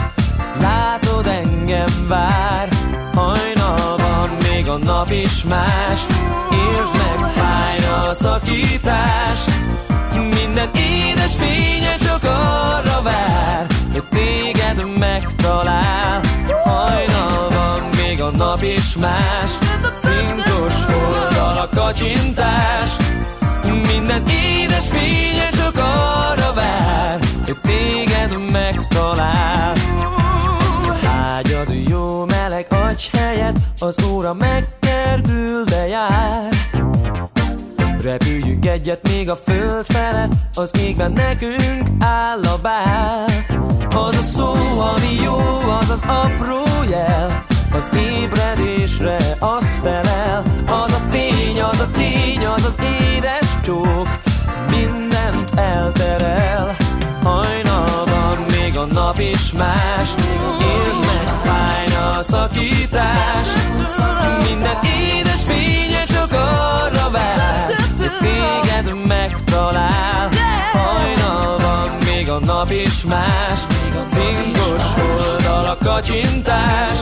látod 0.59 1.27
engem 1.27 2.07
vár. 2.07 2.69
Hajnalban 3.13 4.29
még 4.51 4.67
a 4.67 4.77
nap 4.77 5.11
is 5.11 5.43
más, 5.43 6.05
Értsd 6.51 6.95
meg, 6.95 7.31
fájna 7.31 8.07
a 8.07 8.13
szakítás 8.13 9.56
Minden 10.17 10.69
édes 10.75 11.35
fénye 11.37 11.95
csak 11.95 12.23
arra 12.23 13.01
vár 13.03 13.65
Hogy 13.93 14.03
téged 14.03 14.97
megtalál. 14.99 16.21
Hajnalban 16.63 17.81
még 18.01 18.21
a 18.21 18.31
nap 18.31 18.61
is 18.61 18.95
más 18.95 19.51
Cinkos 20.01 20.73
oldal 20.95 21.57
a 21.57 21.69
kacsintás. 21.75 22.95
Minden 23.63 24.27
édes 24.27 24.87
fénye 24.89 25.49
csak 25.49 25.77
arra 25.77 26.53
vár 26.53 27.19
Hogy 27.45 27.57
téged 27.61 28.51
megtalál. 28.51 29.73
Az 30.89 30.99
ágyad 31.35 31.73
jó 31.87 32.25
meleg 32.25 32.65
agy 32.69 33.09
helyett 33.13 33.57
Az 33.79 33.95
óra 34.11 34.33
megkergül, 34.33 35.63
de 35.63 35.87
jár 35.87 36.56
Repüljünk 38.01 38.65
egyet 38.65 39.07
még 39.07 39.29
a 39.29 39.35
föld 39.35 39.85
felett 39.85 40.31
Az 40.55 40.71
égben 40.79 41.11
nekünk 41.11 41.89
áll 41.99 42.41
a 42.43 42.57
bál 42.61 43.25
Az 43.89 44.15
a 44.15 44.21
szó, 44.35 44.53
ami 44.79 45.23
jó, 45.23 45.37
az 45.79 45.89
az 45.89 46.03
apró 46.07 46.63
jel 46.89 47.45
Az 47.71 47.91
ébredésre 47.95 49.17
az 49.39 49.79
felel. 49.81 50.43
Az 50.65 50.91
a 50.91 51.01
fény, 51.09 51.61
az 51.61 51.79
a 51.79 51.91
tény, 51.91 52.45
az 52.45 52.65
az 52.65 52.77
édes 53.11 53.47
csók 53.63 54.07
Mindent 54.69 55.51
elterel. 55.55 56.75
Hajnalban 57.23 58.37
még 58.59 58.77
a 58.77 58.85
nap 58.85 59.19
is 59.19 59.51
más 59.51 60.09
Értsd 60.61 60.99
meg, 60.99 61.33
fájna 61.43 62.17
a 62.17 62.21
szakítás. 62.21 63.47
Minden 64.49 64.77
édes 64.83 65.43
fénye 65.45 66.03
csak 66.03 66.31
arra 66.33 66.96
téged 68.19 69.07
megtalál. 69.07 70.29
Hajnalban 70.73 71.89
még 72.05 72.29
a 72.29 72.39
nap 72.39 72.71
is 72.71 73.03
más. 73.03 73.59
Cinkos 74.11 74.81
oldal 75.17 75.65
a 75.65 75.77
kacsintás. 75.83 76.97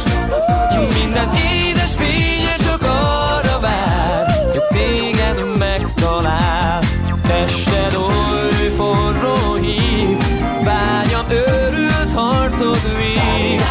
Minden 0.99 1.29
édes 1.33 1.95
fénye 1.95 2.55
csak 2.55 2.81
arra 2.81 3.59
vár 3.59 4.25
Hogy 4.51 4.61
téged 4.69 5.57
megtalál. 5.57 6.79
Tested 7.27 7.95
oly 7.95 8.69
forró 8.77 9.53
hív 9.53 10.17
Vágyam 10.63 11.25
őrült 11.29 12.11
harcot 12.15 12.81
vív. 12.97 13.61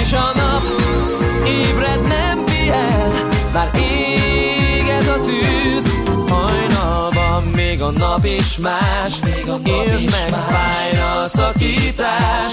És 0.00 0.12
a 0.12 0.32
nap 0.34 0.62
ébred 1.46 2.06
nem 2.06 2.44
pihen 2.44 3.10
Már 3.52 3.70
éget 3.74 4.15
még 8.22 8.32
a 8.32 8.32
nap 8.32 8.40
is 8.40 8.56
más. 8.58 9.12
Értsd 9.64 10.10
meg, 10.10 10.40
fájna 10.48 11.10
a 11.10 11.28
szakítás. 11.28 12.52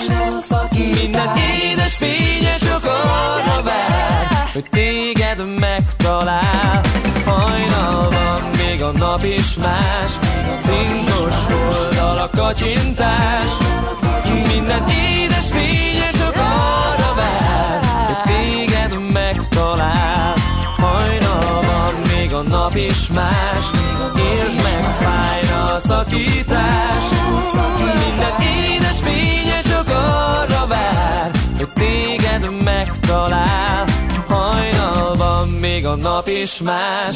Minden 0.72 1.38
édes 1.38 1.96
fénye 1.96 2.56
csak 2.56 2.86
arra 2.86 3.64
vár 3.64 4.28
Hogy 4.54 4.66
téged 4.70 5.60
megtalál. 5.60 6.82
Hajnalban 7.26 8.42
még 8.58 8.82
a 8.82 8.92
nap 8.92 9.24
is 9.24 9.56
más. 9.56 10.12
Cinkos 10.64 11.34
oldal 11.70 12.18
a 12.18 12.30
kacsintás. 12.38 13.50
Minden 14.54 14.90
édes 14.90 15.50
fénye 15.52 16.10
a 22.34 22.42
nap 22.42 22.76
is 22.76 23.08
más. 23.08 23.66
Értsd 24.16 24.62
meg, 24.64 24.96
fájna 25.00 25.74
a 25.74 25.78
szakítás. 25.78 27.04
Minden 27.78 28.42
édes 28.42 29.00
fénye 29.02 29.62
csak 29.62 29.88
arra 29.90 30.68
vár 30.68 31.32
Hogy 31.58 31.70
téged 31.74 32.64
megtalál. 32.64 33.86
Hajnalban 34.28 35.48
még 35.48 35.86
a 35.86 35.96
nap 35.96 36.28
is 36.28 36.60
más. 36.60 37.16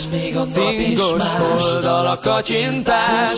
Cinkos 0.52 1.24
oldal 1.52 2.08
a 2.08 2.20
kacsintás. 2.20 3.36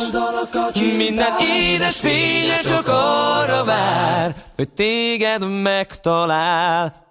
Minden 0.98 1.34
édes 1.40 1.96
fénye 1.96 2.60
csak 2.60 2.88
arra 2.88 3.64
vár 3.64 4.36
Hogy 4.56 4.70
téged 4.70 5.62
megtalál 5.62 7.08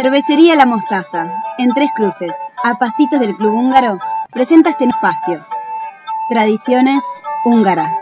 Cervecería 0.00 0.54
La 0.54 0.64
Mostaza, 0.64 1.28
en 1.58 1.70
Tres 1.70 1.90
Cruces, 1.96 2.32
a 2.62 2.78
pasitos 2.78 3.18
del 3.18 3.34
Club 3.34 3.52
Húngaro, 3.52 3.98
presenta 4.32 4.70
este 4.70 4.84
espacio. 4.84 5.44
Tradiciones 6.28 7.02
húngaras. 7.44 7.98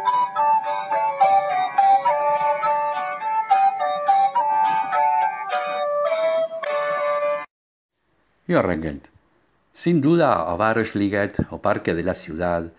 Sin 9.73 10.03
duda, 10.03 10.35
a 10.35 10.55
Városliget, 10.55 11.47
o 11.49 11.63
Parque 11.63 11.95
de 11.95 12.05
la 12.05 12.15
Ciudad, 12.15 12.73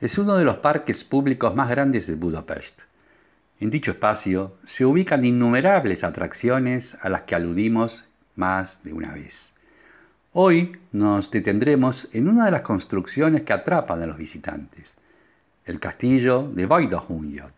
es 0.00 0.16
uno 0.16 0.36
de 0.36 0.44
los 0.44 0.58
parques 0.58 1.02
públicos 1.02 1.56
más 1.56 1.68
grandes 1.70 2.06
de 2.06 2.14
Budapest. 2.14 2.82
En 3.58 3.70
dicho 3.70 3.90
espacio 3.90 4.52
se 4.64 4.84
ubican 4.84 5.24
innumerables 5.24 6.04
atracciones 6.04 6.96
a 7.02 7.08
las 7.08 7.22
que 7.22 7.34
aludimos 7.34 8.04
más 8.40 8.82
de 8.82 8.92
una 8.92 9.12
vez. 9.12 9.52
Hoy 10.32 10.76
nos 10.92 11.30
detendremos 11.30 12.08
en 12.12 12.26
una 12.26 12.46
de 12.46 12.50
las 12.50 12.62
construcciones 12.62 13.42
que 13.42 13.52
atrapan 13.52 14.02
a 14.02 14.06
los 14.06 14.16
visitantes, 14.16 14.96
el 15.66 15.78
castillo 15.78 16.50
de 16.52 16.66
Vajdahunyad. 16.66 17.52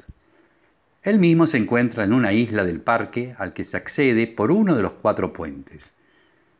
Él 1.02 1.18
mismo 1.18 1.46
se 1.46 1.58
encuentra 1.58 2.04
en 2.04 2.12
una 2.12 2.32
isla 2.32 2.64
del 2.64 2.80
parque 2.80 3.34
al 3.38 3.52
que 3.52 3.64
se 3.64 3.76
accede 3.76 4.26
por 4.26 4.50
uno 4.50 4.74
de 4.74 4.82
los 4.82 4.92
cuatro 4.94 5.32
puentes. 5.32 5.92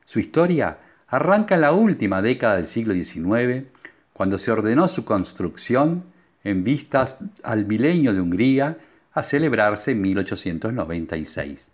Su 0.06 0.20
historia 0.20 0.78
arranca 1.08 1.56
en 1.56 1.62
la 1.62 1.72
última 1.72 2.22
década 2.22 2.56
del 2.56 2.66
siglo 2.66 2.94
XIX, 2.94 3.66
cuando 4.12 4.38
se 4.38 4.52
ordenó 4.52 4.86
su 4.86 5.04
construcción 5.04 6.04
en 6.44 6.62
vistas 6.62 7.18
al 7.42 7.66
milenio 7.66 8.12
de 8.12 8.20
Hungría 8.20 8.78
a 9.12 9.22
celebrarse 9.22 9.92
en 9.92 10.00
1896. 10.00 11.71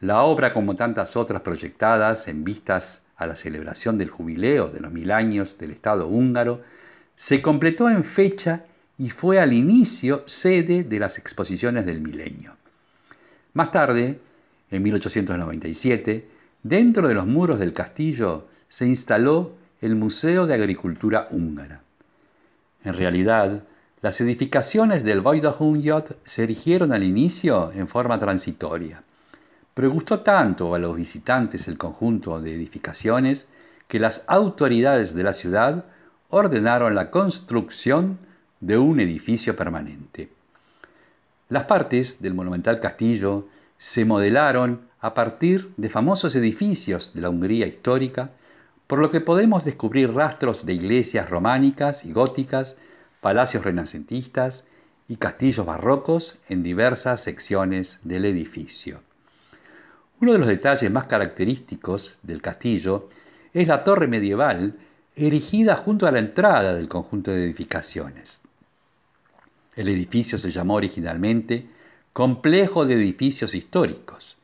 La 0.00 0.22
obra, 0.22 0.52
como 0.52 0.76
tantas 0.76 1.16
otras 1.16 1.40
proyectadas 1.42 2.28
en 2.28 2.44
vistas 2.44 3.02
a 3.16 3.26
la 3.26 3.36
celebración 3.36 3.96
del 3.98 4.10
jubileo 4.10 4.68
de 4.68 4.80
los 4.80 4.92
mil 4.92 5.10
años 5.10 5.56
del 5.58 5.70
Estado 5.70 6.08
húngaro, 6.08 6.62
se 7.16 7.40
completó 7.40 7.88
en 7.88 8.04
fecha 8.04 8.62
y 8.98 9.10
fue 9.10 9.40
al 9.40 9.52
inicio 9.52 10.22
sede 10.26 10.84
de 10.84 10.98
las 10.98 11.18
exposiciones 11.18 11.86
del 11.86 12.00
milenio. 12.00 12.56
Más 13.54 13.70
tarde, 13.70 14.18
en 14.70 14.82
1897, 14.82 16.28
dentro 16.62 17.08
de 17.08 17.14
los 17.14 17.26
muros 17.26 17.58
del 17.58 17.72
castillo 17.72 18.48
se 18.68 18.86
instaló 18.86 19.52
el 19.80 19.94
Museo 19.94 20.46
de 20.46 20.54
Agricultura 20.54 21.28
Húngara. 21.30 21.82
En 22.84 22.94
realidad, 22.94 23.62
las 24.02 24.20
edificaciones 24.20 25.04
del 25.04 25.20
Vajdahunyad 25.20 26.04
se 26.24 26.42
erigieron 26.42 26.92
al 26.92 27.04
inicio 27.04 27.72
en 27.72 27.88
forma 27.88 28.18
transitoria, 28.18 29.02
pero 29.74 29.90
gustó 29.90 30.20
tanto 30.20 30.74
a 30.74 30.78
los 30.78 30.96
visitantes 30.96 31.66
el 31.68 31.76
conjunto 31.76 32.40
de 32.40 32.54
edificaciones 32.54 33.46
que 33.88 33.98
las 33.98 34.24
autoridades 34.28 35.14
de 35.14 35.24
la 35.24 35.34
ciudad 35.34 35.84
ordenaron 36.30 36.94
la 36.94 37.10
construcción 37.10 38.18
de 38.60 38.78
un 38.78 39.00
edificio 39.00 39.54
permanente. 39.56 40.30
Las 41.48 41.64
partes 41.64 42.22
del 42.22 42.34
monumental 42.34 42.80
castillo 42.80 43.48
se 43.76 44.04
modelaron 44.04 44.80
a 45.00 45.12
partir 45.12 45.72
de 45.76 45.90
famosos 45.90 46.34
edificios 46.36 47.12
de 47.12 47.20
la 47.20 47.28
Hungría 47.28 47.66
histórica, 47.66 48.30
por 48.86 49.00
lo 49.00 49.10
que 49.10 49.20
podemos 49.20 49.64
descubrir 49.64 50.14
rastros 50.14 50.64
de 50.64 50.74
iglesias 50.74 51.28
románicas 51.28 52.04
y 52.04 52.12
góticas, 52.12 52.76
palacios 53.20 53.64
renacentistas 53.64 54.64
y 55.08 55.16
castillos 55.16 55.66
barrocos 55.66 56.38
en 56.48 56.62
diversas 56.62 57.20
secciones 57.20 57.98
del 58.02 58.24
edificio. 58.24 59.02
Uno 60.20 60.32
de 60.32 60.38
los 60.38 60.48
detalles 60.48 60.90
más 60.90 61.06
característicos 61.06 62.18
del 62.22 62.40
castillo 62.40 63.08
es 63.52 63.68
la 63.68 63.84
torre 63.84 64.06
medieval 64.06 64.74
erigida 65.16 65.76
junto 65.76 66.06
a 66.06 66.12
la 66.12 66.18
entrada 66.18 66.74
del 66.74 66.88
conjunto 66.88 67.30
de 67.30 67.44
edificaciones. 67.44 68.40
El 69.76 69.88
edificio 69.88 70.38
se 70.38 70.50
llamó 70.50 70.74
originalmente 70.74 71.66
Complejo 72.12 72.86
de 72.86 72.94
Edificios 72.94 73.54
Históricos 73.54 74.36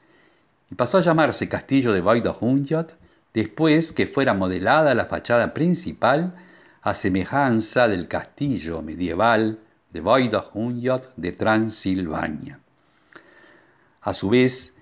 y 0.71 0.75
pasó 0.75 0.99
a 0.99 1.03
llamarse 1.03 1.49
Castillo 1.49 1.93
de 1.93 2.01
Vajdahunyad 2.01 2.89
después 3.33 3.93
que 3.93 4.07
fuera 4.07 4.35
modelada 4.35 4.95
la 4.95 5.07
fachada 5.07 5.55
principal 5.55 6.35
a 6.83 6.95
semejanza 6.95 7.87
del 7.89 8.09
castillo 8.09 8.83
medieval 8.83 9.59
de 9.93 10.01
Vajdahunyad 10.01 11.03
de 11.17 11.33
Transilvania. 11.33 12.59
A 14.03 14.15
su 14.15 14.31
vez, 14.31 14.75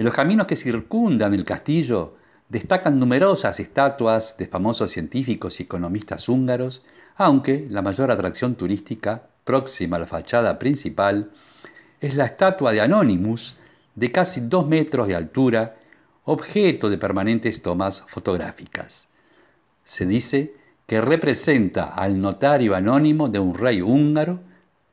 en 0.00 0.06
los 0.06 0.14
caminos 0.14 0.46
que 0.46 0.56
circundan 0.56 1.34
el 1.34 1.44
castillo 1.44 2.16
destacan 2.48 2.98
numerosas 2.98 3.60
estatuas 3.60 4.34
de 4.38 4.46
famosos 4.46 4.90
científicos 4.90 5.60
y 5.60 5.64
economistas 5.64 6.26
húngaros, 6.26 6.82
aunque 7.16 7.66
la 7.68 7.82
mayor 7.82 8.10
atracción 8.10 8.54
turística 8.54 9.24
próxima 9.44 9.98
a 9.98 10.00
la 10.00 10.06
fachada 10.06 10.58
principal 10.58 11.32
es 12.00 12.14
la 12.14 12.24
estatua 12.24 12.72
de 12.72 12.80
Anonymous 12.80 13.58
de 13.94 14.10
casi 14.10 14.40
dos 14.40 14.66
metros 14.66 15.06
de 15.06 15.16
altura, 15.16 15.76
objeto 16.24 16.88
de 16.88 16.96
permanentes 16.96 17.60
tomas 17.60 18.02
fotográficas. 18.06 19.06
Se 19.84 20.06
dice 20.06 20.54
que 20.86 21.02
representa 21.02 21.92
al 21.92 22.18
notario 22.18 22.74
anónimo 22.74 23.28
de 23.28 23.38
un 23.38 23.54
rey 23.54 23.82
húngaro, 23.82 24.40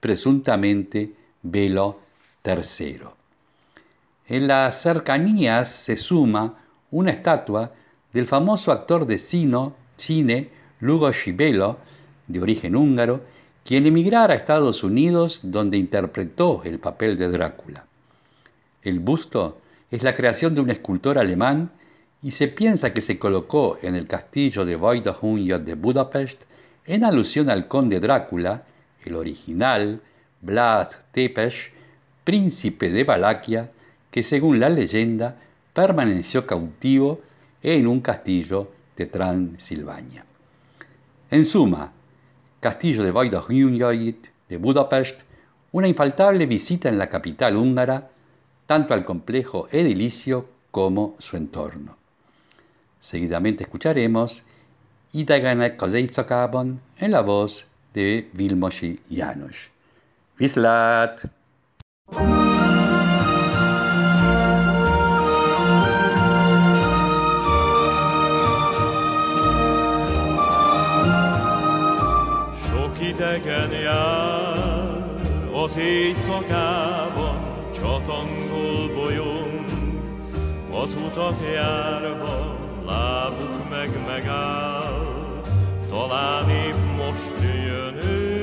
presuntamente 0.01 1.13
Belo 1.43 2.01
III. 2.43 3.16
En 4.27 4.47
las 4.47 4.81
cercanías 4.81 5.69
se 5.69 5.95
suma 5.95 6.55
una 6.91 7.11
estatua 7.11 7.71
del 8.11 8.27
famoso 8.27 8.73
actor 8.73 9.05
de 9.05 9.17
cine 9.17 10.49
Lugo 10.81 11.11
Shibelo, 11.11 11.77
de 12.27 12.41
origen 12.41 12.75
húngaro, 12.75 13.21
quien 13.63 13.85
emigrara 13.85 14.33
a 14.33 14.37
Estados 14.37 14.83
Unidos 14.83 15.41
donde 15.43 15.77
interpretó 15.77 16.61
el 16.65 16.79
papel 16.79 17.17
de 17.17 17.29
Drácula. 17.29 17.85
El 18.81 18.99
busto 18.99 19.61
es 19.91 20.03
la 20.03 20.15
creación 20.15 20.55
de 20.55 20.61
un 20.61 20.69
escultor 20.69 21.17
alemán 21.17 21.71
y 22.21 22.31
se 22.31 22.49
piensa 22.49 22.93
que 22.93 23.01
se 23.01 23.17
colocó 23.17 23.77
en 23.81 23.95
el 23.95 24.07
castillo 24.07 24.65
de 24.65 24.75
Vajdahunyad 24.75 25.61
de 25.61 25.75
Budapest 25.75 26.43
en 26.85 27.03
alusión 27.03 27.49
al 27.49 27.67
conde 27.67 27.99
Drácula, 27.99 28.63
el 29.05 29.15
original 29.15 30.01
Vlad 30.41 30.89
Tepes, 31.11 31.71
príncipe 32.23 32.89
de 32.89 33.03
Valaquia, 33.05 33.71
que 34.11 34.23
según 34.23 34.59
la 34.59 34.69
leyenda 34.69 35.37
permaneció 35.73 36.45
cautivo 36.45 37.21
en 37.61 37.87
un 37.87 38.01
castillo 38.01 38.71
de 38.95 39.05
Transilvania. 39.05 40.25
En 41.29 41.43
suma, 41.43 41.91
Castillo 42.59 43.03
de 43.03 43.11
Vajdahunyait 43.11 44.27
de 44.49 44.57
Budapest, 44.57 45.21
una 45.71 45.87
infaltable 45.87 46.45
visita 46.45 46.89
en 46.89 46.97
la 46.97 47.09
capital 47.09 47.57
húngara, 47.57 48.09
tanto 48.65 48.93
al 48.93 49.05
complejo 49.05 49.67
edilicio 49.71 50.49
como 50.71 51.15
su 51.19 51.37
entorno. 51.37 51.97
Seguidamente 52.99 53.63
escucharemos 53.63 54.43
Idegenek 55.11 55.81
az 55.81 55.93
éjszakában 55.93 56.81
en 56.95 57.09
la 57.09 57.21
voz 57.23 57.65
de 57.91 58.29
Vilmosi 58.33 58.97
János. 59.07 59.71
Viszlát! 60.37 61.21
Sok 73.17 73.25
idegen 73.25 73.71
jár. 73.71 75.05
Az 75.53 75.77
éjszakában, 75.77 77.39
csatangol 77.73 78.89
bolyong, 78.95 79.65
az 80.71 80.95
utat 81.05 81.35
járva, 81.53 82.57
lábuk 82.85 83.69
meg 83.69 83.89
megáll, 84.05 85.43
talán 85.89 86.49
épp 86.49 86.75
most 86.97 87.33
jön 87.65 87.95
ő. 87.95 88.35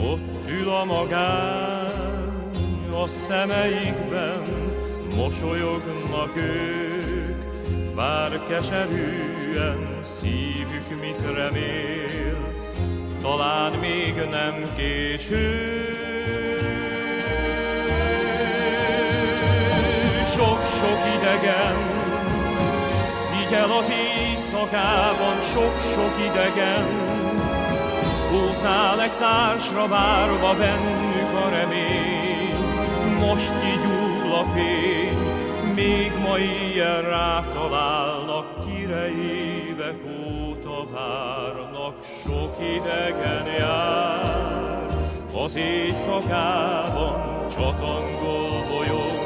Ott 0.00 0.50
ül 0.50 0.68
a 0.68 0.84
magány, 0.84 2.32
a 3.02 3.08
szemeikben 3.08 4.44
mosolyognak 5.16 6.36
ők, 6.36 7.01
bár 7.94 8.40
keserűen 8.48 9.98
szívük 10.02 11.00
mit 11.00 11.34
remél, 11.34 12.54
talán 13.22 13.72
még 13.72 14.14
nem 14.30 14.74
késő. 14.76 15.82
Sok-sok 20.24 21.00
idegen, 21.16 21.76
figyel 23.32 23.70
az 23.70 23.90
éjszakában, 23.90 25.40
sok-sok 25.40 26.14
idegen, 26.30 27.10
Húzál 28.30 29.02
egy 29.02 29.12
társra 29.12 29.88
várva 29.88 30.54
bennük 30.54 31.32
a 31.44 31.48
remény, 31.48 32.56
most 33.18 33.52
kigyúl 33.60 34.32
a 34.32 34.44
fény, 34.54 35.31
még 35.74 36.12
ma 36.26 36.38
ilyen 36.38 37.02
rátalálnak, 37.02 38.46
kire 38.64 39.08
évek 39.08 39.96
óta 40.26 40.86
várnak, 40.92 41.94
sok 42.24 42.56
idegen 42.76 43.46
jár, 43.58 44.86
az 45.44 45.56
éjszakában 45.56 47.46
csatangol 47.48 48.64
bolyong, 48.68 49.20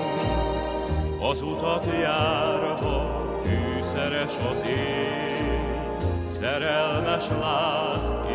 az 1.31 1.43
utat 1.43 1.87
járva 2.03 3.25
fűszeres 3.45 4.37
az 4.51 4.63
ég, 4.67 5.77
szerelmes 6.25 7.25
lázt 7.41 8.26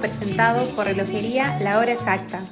presentado 0.00 0.66
por 0.74 0.86
Relojería 0.86 1.58
La 1.60 1.78
Hora 1.78 1.92
Exacta. 1.92 2.42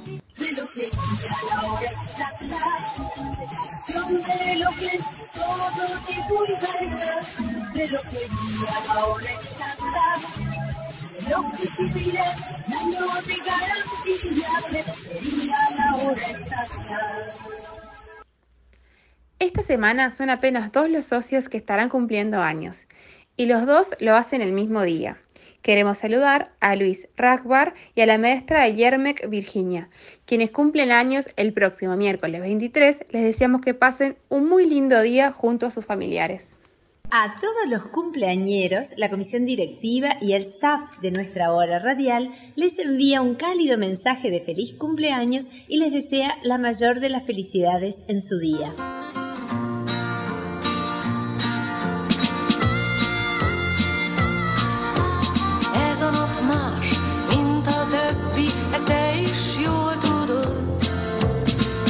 Esta 19.39 19.63
semana 19.63 20.11
son 20.11 20.29
apenas 20.29 20.71
dos 20.71 20.89
los 20.89 21.05
socios 21.05 21.49
que 21.49 21.57
estarán 21.57 21.89
cumpliendo 21.89 22.41
años 22.41 22.85
y 23.35 23.47
los 23.47 23.65
dos 23.65 23.89
lo 23.99 24.15
hacen 24.15 24.41
el 24.41 24.51
mismo 24.51 24.83
día. 24.83 25.17
Queremos 25.61 25.97
saludar 25.97 26.53
a 26.59 26.75
Luis 26.75 27.07
Ragbar 27.17 27.73
y 27.93 28.01
a 28.01 28.05
la 28.05 28.17
maestra 28.17 28.63
de 28.63 28.75
Yermek, 28.75 29.29
Virginia, 29.29 29.89
quienes 30.25 30.51
cumplen 30.51 30.91
años 30.91 31.29
el 31.35 31.53
próximo 31.53 31.97
miércoles 31.97 32.41
23. 32.41 33.05
Les 33.09 33.23
deseamos 33.23 33.61
que 33.61 33.73
pasen 33.73 34.17
un 34.29 34.47
muy 34.47 34.65
lindo 34.65 35.01
día 35.01 35.31
junto 35.31 35.65
a 35.65 35.71
sus 35.71 35.85
familiares. 35.85 36.57
A 37.09 37.39
todos 37.39 37.69
los 37.69 37.85
cumpleañeros, 37.87 38.89
la 38.97 39.09
comisión 39.09 39.45
directiva 39.45 40.17
y 40.21 40.33
el 40.33 40.41
staff 40.41 40.81
de 41.01 41.11
nuestra 41.11 41.53
hora 41.53 41.79
radial 41.79 42.31
les 42.55 42.79
envía 42.79 43.21
un 43.21 43.35
cálido 43.35 43.77
mensaje 43.77 44.29
de 44.29 44.41
feliz 44.41 44.73
cumpleaños 44.73 45.47
y 45.69 45.77
les 45.77 45.93
desea 45.93 46.37
la 46.43 46.57
mayor 46.57 46.99
de 46.99 47.09
las 47.09 47.25
felicidades 47.25 48.03
en 48.09 48.21
su 48.21 48.39
día. 48.39 48.73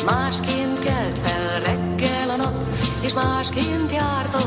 Másként 0.07 0.79
kelt 0.79 1.19
fel 1.19 1.59
reggel 1.59 2.29
a 2.29 2.35
nap, 2.35 2.67
és 3.01 3.13
másként 3.13 3.91
járt 3.91 4.33
a 4.33 4.46